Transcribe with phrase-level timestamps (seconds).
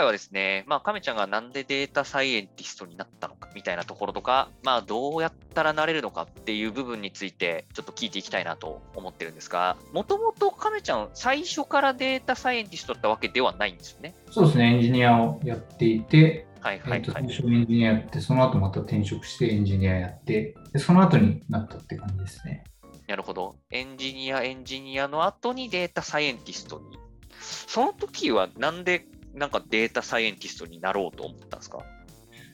[0.00, 14.14] 回はですね、まあ、亀ちゃんがなんでデータサイエンティストになったのかみたいなところとか、まあ、どうやったらなれるのかっていう部分について、ちょっと聞いていきたいなと思ってるんですが、もともと亀ちゃん、最初からデータサイエンティストだったわけではないんですよね？
[14.30, 22.64] そうですね、エンジニアをやっていて、はいはい、はい、最初エンジニアやって、その後また転職してエンジニアやって、でその後になったって感じですね。
[23.06, 23.56] なるほど。
[23.70, 26.98] エンジニア、エンジニアの後にデータサイエンティストに。
[27.40, 31.78] その時はなんでなんかデータサイエンティストになろうと思ったんですか？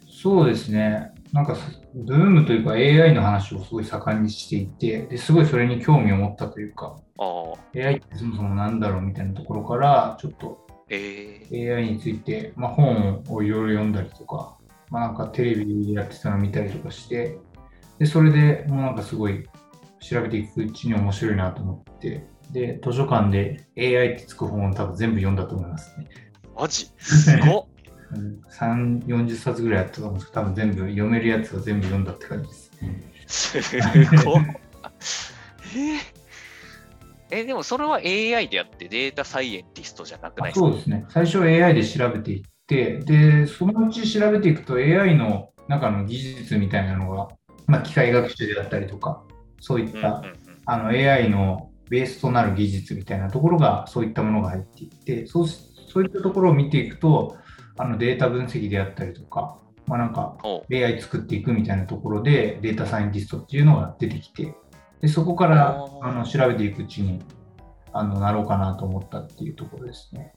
[0.08, 1.12] そうですね。
[1.32, 1.56] なんか
[1.94, 6.96] ブームというか AI の話をすごい盛んにしていて、ですごいそれに興味を持ったというか、
[7.74, 14.56] AI ってそもそも何だろうみたいなところから、ちょっと AI について、まあ、本をいろいろ読んだりとか、
[14.90, 17.38] まあ、なんかテレビでやってたのを見たりとかして、
[17.98, 19.46] でそれでもうなんかすごい
[20.00, 26.06] 調べていくうちに面白いなと思って、で、図書館で AI ってつく本を多分全部読んだと思いますね。
[26.56, 26.90] マジ？
[26.98, 27.64] すごっ。
[28.58, 32.54] 3、40冊ぐらいあったと思うんですけど、多分全部読めるやつは全部読んだって感じで
[33.28, 33.62] す。
[33.62, 34.42] すごっ。
[35.74, 35.98] えー、
[37.30, 40.66] え、でもそれは AI であってデータサイエンティストじゃなくないですか？
[40.66, 41.04] そうですね。
[41.08, 47.28] 最初 AI で調べていって、で、そのうち調べていくと AI の中の技術みたいなのが、
[47.66, 49.24] まあ、機械学習であったりとか、
[49.60, 50.22] そういった、
[50.64, 55.46] あの AI のベースとなる技術みたいなところが、そういったものが入っていて、そう
[55.86, 57.36] そういったところを見ていくと、
[57.78, 60.36] あのデータ分析であったりとか、まあ、なんか
[60.72, 64.54] AI 作っていくみたいなところでデータサイエンティストっていうのが出てきて、
[65.00, 67.20] でそこからあの調べていくうちに
[67.92, 70.32] あのなろうかなと思ったっていうところですね。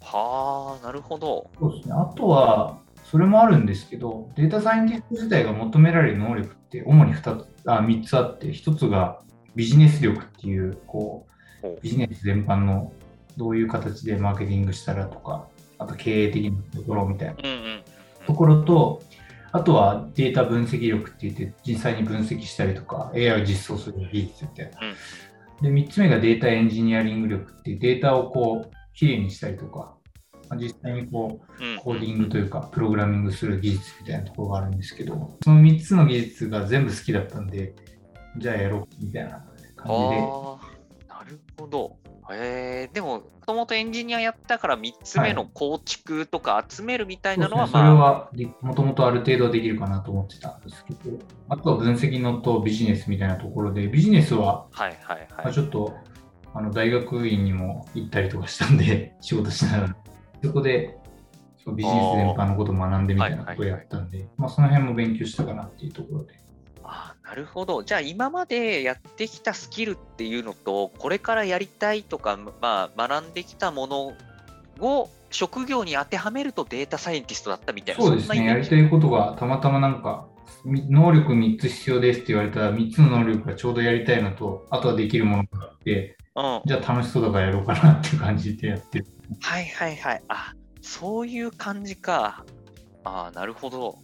[0.00, 1.50] はあ、なるほど。
[1.58, 1.94] そうですね。
[1.94, 9.20] あとは、それもあるんですけど、データサイエンティスト自体が求められる能力って主に2つあ3つあって、1つが
[9.54, 11.26] ビジネス力っていう、こ
[11.62, 12.92] う、ビジネス全般の
[13.36, 17.36] どういう形でマーケティングしたらとか、あと経営的なところみたいな
[18.26, 19.02] ところと、
[19.52, 24.80] あとはデータ分析力って言って、実際に分析したりとか、AI を実装する技術みたいな。
[25.62, 29.94] で、3つ目がデータエンジニアリング力ってデータをこう、きれいにしたりとか、
[30.56, 37.74] 実際にこう、コーディングというか、プログラミングする技術みたいなところがあるんですけど、その3つの技術が全部好きだったんで、
[38.38, 39.44] じゃあやろうみたいな
[39.76, 41.08] 感じで。
[41.08, 41.96] なるほど。
[42.30, 55.96] えー、でも、もともとエンジニアやったから3つ目の構築とか集めるみたいなのは、まあ、はい、それはもともとある程度できるかなと思ってたんですけど、あとは分析のとビジネスみたいなところで、ビジネスは、はいはいはい、まあ、ちょっと
[56.54, 59.96] あの大学院にも行ったりとかしたんで、 仕事しながら、
[60.42, 60.96] そこで
[61.74, 66.34] ビジネス全般のことを学んでみたいなことをやったんで、まあ、その辺も勉強したかなっていうところで。
[66.88, 67.82] あなるほど。
[67.82, 74.12] じゃあ今までやってきたスキルっていうのと、これからやりたいとか、まあ、学んできたもの
[74.80, 78.02] を職業に当てはめるとデータサイエンティストだったみたいな。
[78.02, 78.44] そうですね。
[78.44, 80.28] やりたいことがたまたまなんか、
[80.64, 89.06] 能力3つ必要ですって言われたら、3つの能力がちょうどやりたいのと、あとはできるものがあって、うん、じゃあ楽しそうだからやろうかなっていう感じでやってる。
[89.40, 90.22] はいはいはい。
[90.28, 92.44] あ、そういう感じか。
[93.04, 93.98] あなるほど。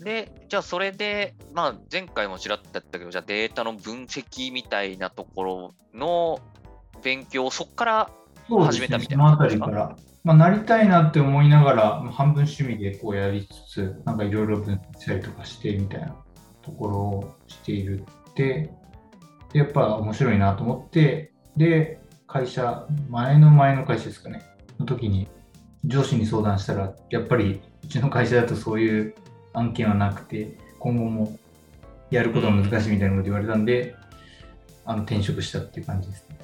[0.00, 6.40] で、じゃあそれで、まあ、前回もちらっとやったけど、じゃあデータの分析みたいなところの
[7.02, 8.10] 勉強をそこから
[8.48, 16.16] 始めたみたいな、ね、そのあたりから、まあ、なりたいなって思いながら、半分趣味でこうやりつつ、なんかいろいろ分析したりとかしてみたいな
[16.62, 18.70] ところをしているって、
[19.52, 24.42] でやっぱ面白いなと思って、で、会社、前の前の会社ですかね、
[24.78, 25.28] の時に
[25.84, 29.14] 上司に相談したら、やっぱりうちの会社だとそういう
[29.52, 31.38] 案件はなくて、今後も
[32.10, 33.94] やることが難しいみたいなこと言われたんで、
[34.84, 36.38] あの転職したっていう感じですね。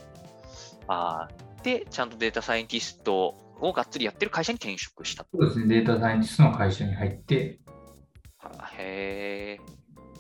[0.89, 1.29] あ
[1.63, 7.59] で、ちゃんとデータサイエンティストをがっつりやってる会社に転職したそうですね、データサイエンティストの会社に入って、
[8.79, 9.61] へえ。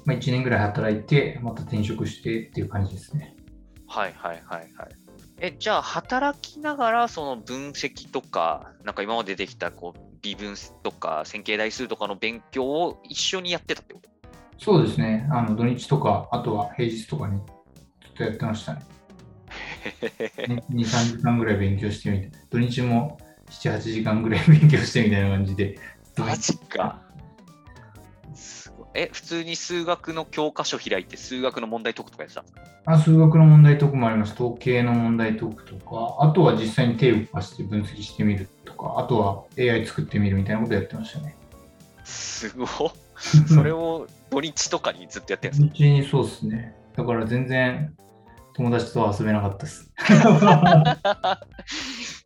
[0.04, 3.37] まあ、1年ぐらい働いて、また転職してっていう感じですね。
[3.88, 4.88] はいはいはいはい。
[5.38, 14.11] え、じゃあ、働きながら、その分析とか、なんか今までできたこう微分とか線形代数とかの勉強を一緒にやってたってこと？
[14.58, 15.28] そうですね。
[15.31, 18.87] あの土日とか、あとは平日とかにずっとやってましたね。
[20.49, 23.19] 2、 3時間ぐらい勉強してみて、土日も
[23.50, 25.78] 7、8時間ぐらい勉強してみたいな感じで。
[26.17, 27.02] マジか。
[28.94, 32.93] え、普通に数学の教科書開いて数学の問題解くとかやってたんですか？
[32.93, 34.32] あ数学の問題解くもあります。
[34.32, 41.34] 統計の問題解くとか、あとは実際に手を動かして分析してみるとか、あとは AI 作ってみるみたいなことやってましたね。
[42.05, 42.67] すご
[43.49, 45.75] それを土日とかにずっとやってるんですか？
[45.78, 46.75] 土日にそうですね。
[46.96, 47.94] だから全然
[48.55, 49.90] 友達と遊べなかったです。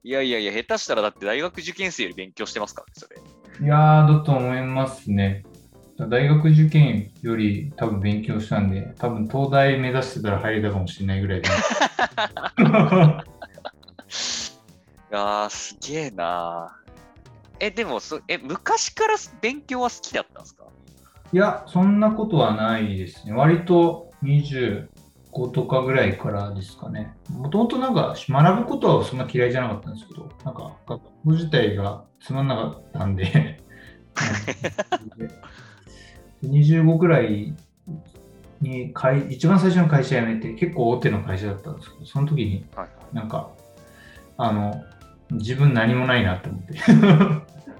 [0.02, 3.16] いやいやいや、下手したらだって大学受験生より勉強してますからね、それ。
[3.66, 5.42] いやー、だと思いますね。
[5.98, 11.48] 大学受験より多分勉強したんで、多分東大目指してたら入れたかもしれないぐらいで。
[15.10, 16.76] いやー、すげえな
[17.58, 20.64] え、でもそえ、昔から勉強は好きだったんですか？
[21.32, 23.32] いや、そんなことはないですね。
[23.32, 24.88] 割と25
[25.52, 27.14] とかぐらいからですかね。
[27.28, 33.60] もともとなんか学ぶことはそんな嫌いじゃなかったんですけど、なんか学校自体がつまんなかったんで
[36.42, 37.54] 25くらい
[38.60, 43.50] に会一番最初の会社辞めて結構大手の会社だったんですけど、その時にはいなんか、
[44.36, 44.84] あの、
[45.32, 46.74] 自分何もないなって思って、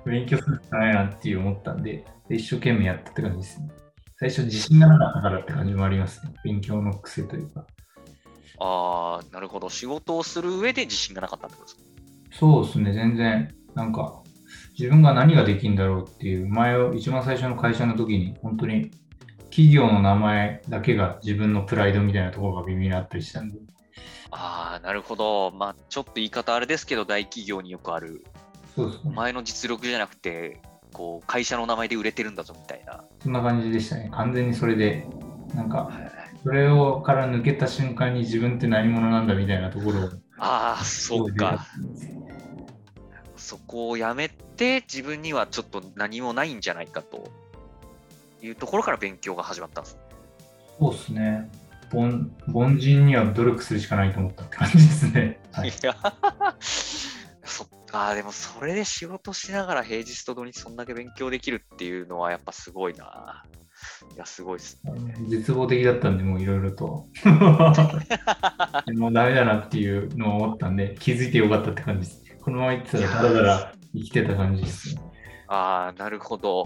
[0.09, 3.69] 勉強するしかないなっていう思ったんで、で一生懸命やったって感じですね。
[4.19, 6.33] 最初自信がなかったからって感じもありますね。
[6.45, 7.67] 勉強の癖というか。
[8.59, 9.71] あー、なるほど。
[9.71, 11.83] 仕事をする上で自信がなかったってことですか？
[12.33, 14.23] そうですね、全然、なんか、
[14.79, 18.91] 自分が何ができるんだろうっていう、前を一番最初の会社の時に、本当に
[19.45, 23.59] 企業の名前だけが自分のプライドみたいなところが微妙にあったりしたんで、
[24.31, 25.51] あー、なるほど。
[25.53, 28.25] まあ、ちょっと言い方あれですけど、大企業によくある、
[28.75, 29.11] そうですね。
[29.11, 30.61] お前の実力じゃなくて、
[30.93, 33.05] こう、会社の名前で売れてるんだぞみたいな。
[33.23, 34.11] そんな感じでしたね。
[34.13, 35.07] 完全にそれで、
[35.55, 35.91] なんか、
[36.43, 40.11] それをから抜けた瞬間に自分って何者なんだみたいなところを。
[40.39, 41.67] ああ、そうか。
[43.37, 47.31] そこをやめて、自分にはちょっと何もないんじゃないかと
[48.43, 49.99] いうところから勉強が始まったんです。
[50.79, 51.51] そうですね。
[51.93, 55.41] 凡凡人には努力するしかないと思ったって感じですね。
[55.53, 55.97] はいい、や、
[57.45, 63.45] そっか、でもそれで仕事しながら平日と土日そんだけ勉強できるっていうのはやっぱすごいな。
[64.15, 64.93] いや、すごいですね。
[65.29, 67.07] 絶望的だったんで、もういろいろと。
[68.95, 72.37] もうダメだなっていうのを思ったんで、気づいてよかったって感じです。
[72.41, 75.03] このまま行ってたら、ただただ生きてた感じですね。
[75.49, 76.65] ああ、なるほど。